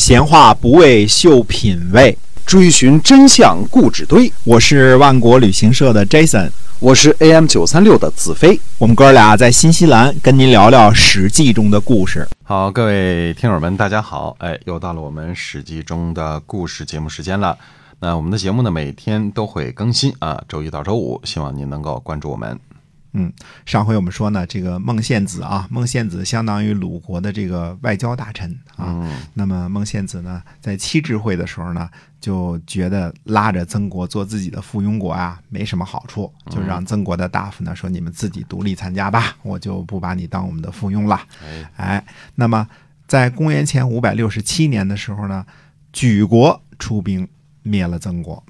[0.00, 4.32] 闲话不为秀品味，追寻真相故纸堆。
[4.44, 8.58] 我是万国旅行社的 Jason，我是 AM 九三六的子飞。
[8.78, 12.26] 我们哥俩在新西兰跟您聊聊《史记》中的故事。
[12.44, 14.34] 好，各位听友们，大家好！
[14.38, 17.58] 哎，又到了我们《史记》中的故事节目时间了。
[17.98, 22.58] 那我们的节目呢，每天都会更新啊，周一到周五，希望您能够关注我们。
[23.12, 23.32] 嗯，
[23.66, 29.04] 上回我们说呢，这个孟献子啊，孟献子相当于鲁国的这个外交大臣啊。
[29.34, 31.90] 那么孟献子呢，在七智会的时候呢，
[32.20, 41.20] 就觉得拉着曾国做自己的附庸国啊，没什么好处，就让曾国的大夫呢说：“你们自己独立参加吧，我就不把你当我们的附庸了。”
[41.76, 42.04] 哎，
[42.36, 42.68] 那么
[43.08, 45.44] 在公元前五百六十七年的时候呢，
[45.92, 47.26] 举国出兵
[47.62, 48.42] 灭了曾国。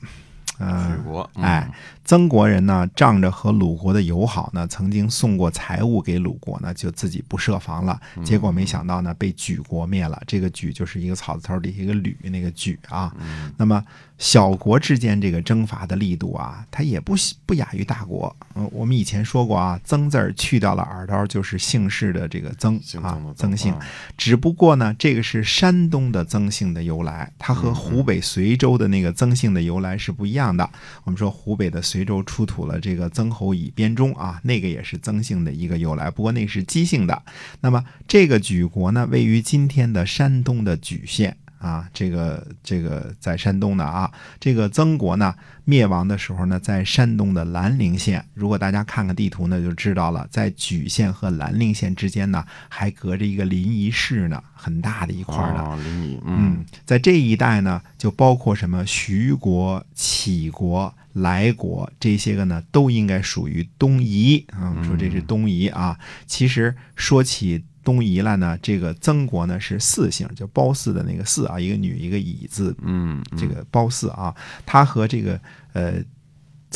[0.60, 1.68] 举国，哎，
[2.04, 7.98] 曾国人呢，仗着和鲁国的友好呢，曾经送过财物给鲁国呢，就自己不设防了。
[8.22, 10.20] 结果没想到呢，被举国灭了。
[10.26, 13.10] 这个举就是一个草字头底下一个吕那个举啊。
[13.56, 13.82] 那么
[14.18, 17.14] 小国之间这个征伐的力度啊，它也不
[17.46, 18.34] 不亚于大国。
[18.54, 23.74] 嗯，我们以前说过啊，曾字儿去掉了耳刀，就是姓氏的这个曾啊，曾姓。
[24.18, 30.49] 只不过呢，这个是山东的曾姓的由来，它和湖北随州的那个曾姓的由来是不一样。
[30.56, 30.68] 的，
[31.04, 37.22] 我们说湖北的随州出土了这个曾侯乙编钟啊，那个也是曾姓的一个由来，不过那是姬姓的。
[37.60, 41.36] 那么这个莒国呢，位于今天的山东的莒县。
[41.60, 45.34] 啊，这个这个在山东的啊，这个曾国呢
[45.66, 48.24] 灭亡的时候呢，在山东的兰陵县。
[48.32, 55.76] 如果大家看看地图呢，就知道了，在莒县和兰陵县之间呢，还隔着一个临沂市呢，很大的一块的。
[55.76, 64.74] 临沂，嗯，在这一带呢，就包括什么徐国、杞国、莱国这些个呢，都应该属于东夷啊。
[64.82, 67.62] 说这是东夷啊，其实说起。
[67.82, 74.34] 东夷了呢，这个曾国呢是四姓，就褒姒的那个姒啊，一个女一个乙字，嗯，这个褒姒啊，
[74.64, 75.40] 他和这个
[75.72, 75.94] 呃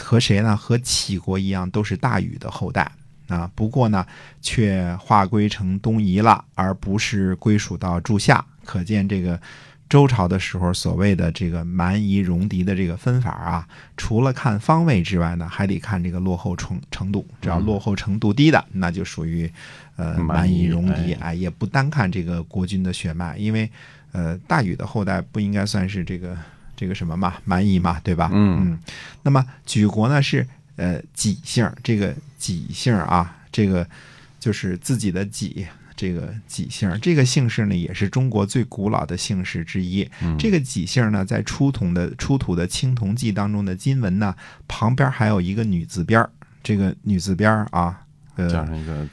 [0.00, 0.56] 和谁呢？
[0.56, 2.90] 和杞国一样，都是大禹的后代
[3.29, 3.51] 啊。
[3.55, 4.06] 不过呢，
[4.40, 8.45] 却划归成东夷了，而不是归属到柱下。
[8.64, 9.40] 可见这个。
[9.94, 13.64] 周朝的时候，所谓的这个蛮夷戎狄的这个分法啊，
[13.96, 17.24] 除了看方位之外呢，还得看这个落后程程度。
[17.40, 19.48] 只要落后程度低的，那就属于
[19.94, 21.12] 呃蛮夷戎狄。
[21.20, 23.70] 哎，也不单看这个国君的血脉，因为
[24.10, 26.36] 呃大禹的后代不应该算是这个
[26.74, 28.28] 这个什么嘛蛮夷嘛，对吧？
[28.32, 28.76] 嗯。
[29.22, 30.44] 那么举国呢是
[30.74, 33.86] 呃己姓，这个己姓啊，这个
[34.40, 35.64] 就是自己的己。
[35.96, 40.08] 这个己姓，这个姓氏呢，也是中国最古老的姓氏之一。
[40.38, 44.34] 这个己姓呢，在出土的出土的青铜器当中的金文呢，
[44.66, 46.27] 旁边还有一个女字边
[46.62, 48.00] 这个女字边啊，
[48.36, 49.06] 呃，加上一个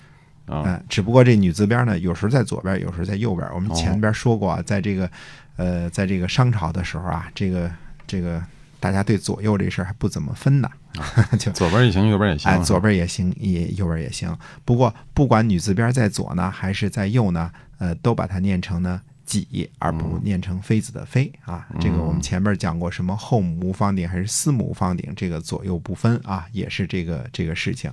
[0.46, 3.48] 啊，只不过这女字边呢，有时候在左边，有时候在右边。
[3.54, 5.10] 我们前边说过啊，在这个
[5.58, 7.72] 呃，在这个商朝的时候啊，这个
[8.06, 8.42] 这个。
[8.82, 10.70] 大家对左右这事儿还不怎么分呢，
[11.40, 12.52] 就左边也行，右边也行。
[12.52, 14.36] 哎，左边也行，也右边也行。
[14.66, 21.68] 不过不管女字边在左呢，还是在右呢，呃，都把它念成呢己，而不念成妃子的妃啊。
[21.80, 27.92] 这个我们前面讲过，什么后母无方鼎还是司母无方鼎，这个左右不分啊，也是这个这个事情。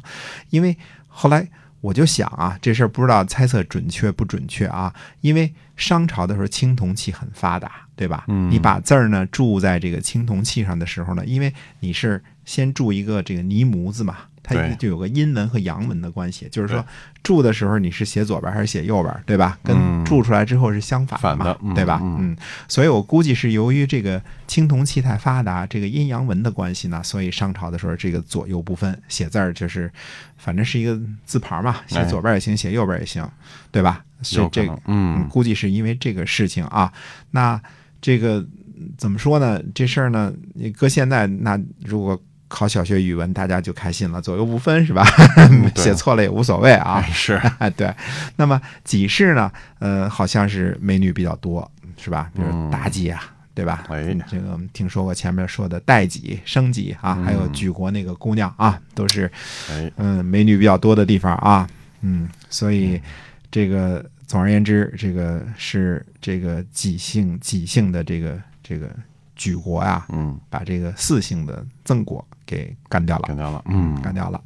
[0.48, 0.74] 因为
[1.06, 1.46] 后来
[1.82, 7.87] 我就想啊，这事儿不知道猜测准确不准确啊，因为商朝的时候青铜器很发达。
[7.98, 8.24] 对吧？
[8.48, 16.46] 你把字儿呢铸在这个青铜器上的时候呢，因为你是先铸一个这个泥模子嘛，它就有个阴文和阳文的关系。
[16.48, 16.86] 就是说
[17.24, 19.58] 铸的时候你是写左边还是写右边，对吧？
[19.64, 21.98] 跟铸出来之后是相反的，对吧？
[22.00, 22.36] 嗯，
[22.68, 29.90] 所以我估计是由于这个青铜器太发达，这个阴阳文的关系呢，所以商朝的时候这个左右不分，写字儿就是
[30.36, 33.28] 反正是一个字旁嘛，写左边也行，写右边也行，
[33.72, 34.04] 对吧？
[34.22, 36.92] 所以这个嗯，估计是因为这个事情啊，
[37.32, 37.60] 那。
[38.00, 38.44] 这个
[38.96, 39.60] 怎么说呢？
[39.74, 45.04] 这事儿呢，你搁现在那如果考小学语文，大家就开心了，左右不分是吧？
[45.76, 47.02] 写错了也无所谓啊。
[47.12, 47.40] 是，
[47.76, 47.92] 对。
[48.36, 49.50] 那么己氏呢？
[49.80, 52.30] 呃，好像是美女比较多，是吧？
[52.34, 53.22] 比如妲己啊，
[53.52, 53.84] 对吧？
[53.88, 59.30] 哎，这个听说过前面说的代己、生己啊，还有举国那个姑娘啊，都是
[59.96, 61.68] 嗯美女比较多的地方啊。
[62.00, 63.00] 嗯，所以
[63.50, 64.04] 这个。
[64.28, 68.88] 总而言之，这个是这个己姓己姓的这个这个
[69.34, 74.40] 举国呀，嗯，把这个四姓的曾国给干掉了，干掉了，嗯，干掉了。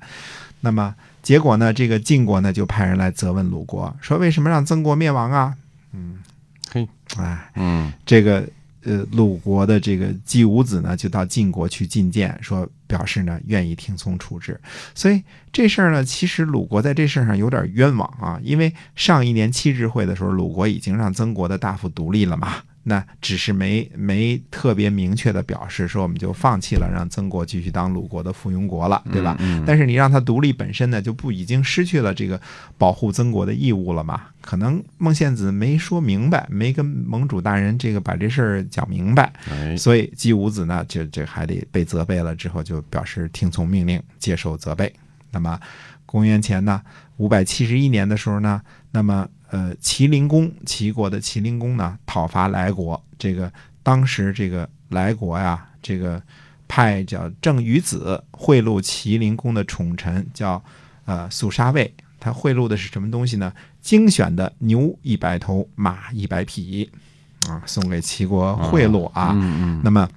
[0.60, 5.54] 那么结果呢，这个晋国呢就派人来责问鲁国，说为什么让曾国灭亡啊？
[5.92, 6.22] 嗯，
[6.70, 6.88] 嘿，
[7.18, 8.48] 哎，嗯，这个。
[8.84, 14.60] 呃，鲁国的这个季武子呢，就到晋国去觐见，说表示呢愿意听从处置。
[14.94, 29.36] 所以这事儿呢，其实鲁国在这事儿上有点冤枉啊，因为上一年七智会的时候，鲁国已经让曾国的大夫独立了嘛，那只是没没特别明确的表示说我们就放弃了，让曾国继续当鲁国的附庸国了，对吧？
[29.38, 32.40] 嗯但是你让他独立本身呢，就不已经失去了这个
[32.76, 34.22] 保护曾国的义务了吗？
[34.40, 44.92] 可能孟献子没说明白，没跟盟主大人这个把这事儿讲明白，哎，所以姬武子呢，就这还得被责备了之后，就表示听从命令，接受责备。
[45.30, 45.58] 那么，
[46.04, 46.82] 公元前呢
[47.18, 53.52] 五百七十一年的时候呢，那么呃齐灵公齐国的齐灵公呢讨伐莱国，这个
[53.82, 56.20] 当时这个莱国呀，这个
[56.66, 60.62] 派叫郑于子贿赂齐灵公的宠臣叫
[61.04, 63.52] 呃肃杀卫，他贿赂的是什么东西呢？
[63.82, 66.90] 精选的牛一百头，马一百匹，
[67.46, 69.32] 啊，送给齐国贿赂啊。
[69.34, 70.08] 嗯嗯，那么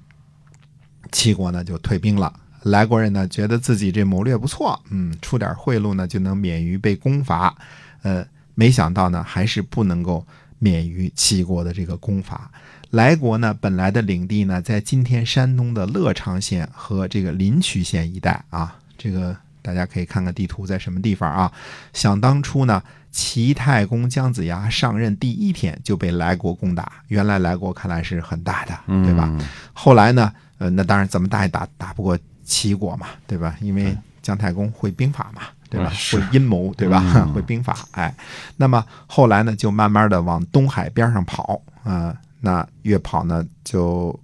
[1.12, 2.32] 齐国呢就退兵了。
[2.62, 7.54] 莱国人呢觉得自己这谋略不错，嗯，出点贿赂呢就能免于被攻伐，
[8.02, 10.26] 呃，没想到呢还是不能够
[10.58, 12.50] 免于齐国的这个攻伐。
[12.90, 21.52] 莱国呢本来的领地呢在今天山东的乐昌县和这个临朐县一带啊，这个大家可以看看地图在什么地方啊。
[21.92, 29.28] 想当初呢，齐太公姜子牙上任第一天就被莱国攻打，原来莱国看来是很大的，对吧？
[29.30, 29.40] 嗯？
[29.72, 33.56] 后来呢，呃，那当然怎么打也打打不过齐国嘛，对吧？
[33.60, 35.92] 因为姜太公会兵法嘛，对吧？
[36.12, 37.02] 会阴谋，对吧？
[37.16, 38.14] 嗯 会兵法，哎，
[38.56, 44.18] 那么后来呢，就慢慢的往东海边上跑，啊、那越跑呢就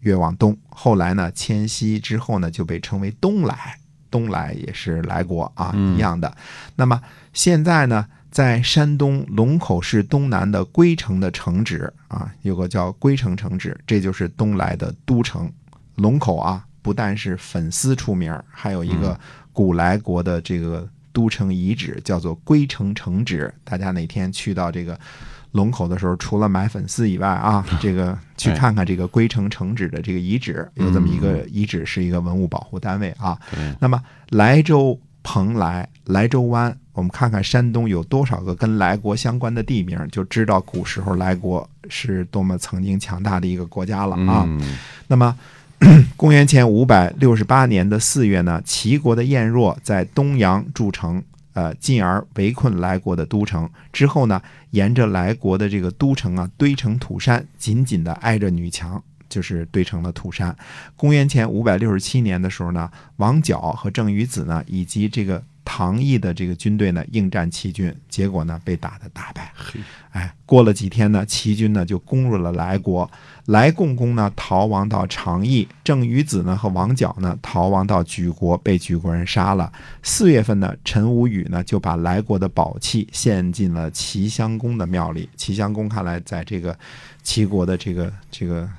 [0.00, 3.78] 越往东，后来呢迁西之后呢就被称为东来，
[4.10, 6.34] 东来也是来国啊，嗯一样的。
[6.76, 7.00] 那么
[7.32, 15.50] 现在呢，在山东龙口市东南的归城的城址啊，有个叫归城城址，这就是东来的都城。
[15.96, 19.18] 龙口啊，不但是粉丝出名，还有一个
[19.54, 23.50] 古莱国的这个都城遗址，叫做归城城址。
[23.64, 24.98] 大家哪天去到这个
[25.52, 33.38] 龙口的时候，除了买粉丝以外啊， 这个去看看这个归城城址的这个遗址，有这么一个遗址，是一个文物保护单位啊。
[33.78, 44.44] 那么莱州、蓬莱、莱州湾，我们看看山东有多少个跟莱国相关的地名，就知道古时候莱国是多么曾经强大的一个国家了啊。
[44.48, 44.76] 嗯
[45.06, 45.36] 那么，
[46.16, 51.22] 公元前五百六十八年的四月呢，齐国的晏若在东阳筑城，
[51.52, 53.68] 呃，进而围困来国的都城。
[53.92, 54.40] 之后呢，
[54.70, 59.02] 沿着来国的这个都城啊，堆成土山，紧紧的挨着女墙。
[59.26, 60.54] 就是堆成了土山。
[60.94, 65.42] 公元前五百六十七年的时候呢，王角和郑于子呢，以及这个
[65.76, 69.52] 唐毅的这个军队呢，应战齐军，结果呢，被打得大败。
[70.12, 73.10] 哎，过了几天呢，齐军呢就攻入了莱国，
[73.46, 79.72] 莱共公呢逃亡到长邑，郑于子呢和王角呢逃亡到莒国，被莒国人杀了。
[80.04, 85.28] 四月份呢，陈无宇呢就把莱国的宝器献进了齐襄公的庙里。
[85.36, 86.78] 齐襄公看来在这个
[87.24, 88.70] 齐国的这个这个。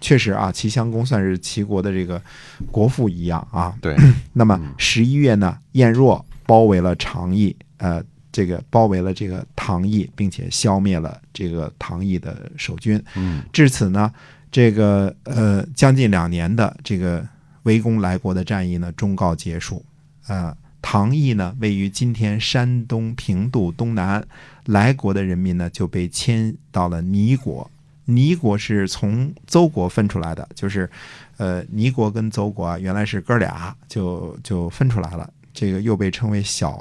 [0.00, 2.22] 确实啊，齐襄公算是齐国的这个
[2.70, 3.74] 国父一样啊。
[3.80, 3.96] 对，
[4.32, 8.02] 那么十一月呢，晏若包围了长邑，呃，
[8.32, 12.98] 这个包围了这个唐邑，并且消灭了这个唐邑的守军。
[13.16, 14.10] 嗯至此呢，
[14.50, 17.22] 这个呃将近两年的这个
[17.64, 19.84] 围攻来国的战役呢终告结束。
[20.26, 24.26] 呃，唐邑呢位于今天山东平度东南，
[24.64, 27.70] 来国的人民呢就被迁到了尼国。
[28.10, 30.88] 尼国是从邹国分出来的，就是，
[31.36, 36.80] 呃，尼国跟邹国啊原来是哥俩，就就分出来了，这个又被称为小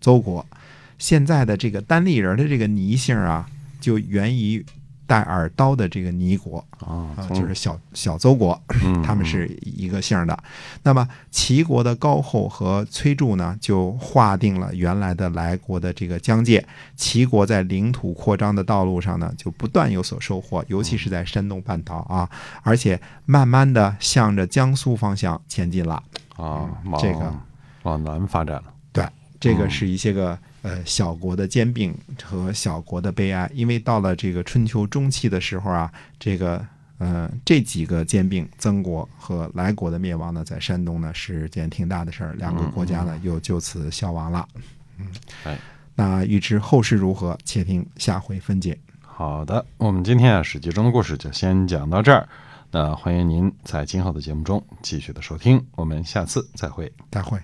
[0.00, 0.46] 邹国。
[0.96, 3.44] 现在的这个单立人的这个倪姓啊，
[3.80, 4.64] 就源于
[5.08, 10.44] 带耳刀的这个倪国啊就是小小邹国，嗯他们是一个姓的。
[10.84, 16.64] 那么齐国的高后和崔杼呢，就划定了原来的莱国的这个疆界。
[16.94, 22.30] 齐国在领土扩张的道路上呢，就不断有所收获，尤其是在山东半岛啊，
[22.62, 26.00] 而且慢慢的向着江苏方向前进了。
[26.36, 27.34] 啊，往这个
[27.82, 28.74] 往南发展了。
[28.92, 29.04] 对，
[29.40, 36.64] 这个是一些个呃小国的兼并和小国的悲哀，因为到了这个春秋中期的时候啊，这个
[36.98, 44.48] 呃这几个兼并，曾国和莱国的灭亡呢，在山东呢是件挺大的事儿，两个国家呢又就此消亡了。
[44.98, 45.06] 嗯
[45.44, 45.58] 哎，
[45.94, 48.78] 那预知后事如何，且听下回分解。
[49.00, 52.28] 好的，我们今天啊《史记》中的故事就先讲到这儿。
[52.70, 56.90] 那欢迎您在今后的节目中继续的收听，我们下次再会。
[57.10, 57.38] 再会。